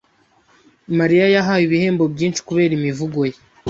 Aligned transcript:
Mariya 0.99 1.25
yahawe 1.35 1.63
ibihembo 1.67 2.03
byinshi 2.13 2.43
kubera 2.47 2.71
imivugo 2.75 3.19
ye. 3.29 3.37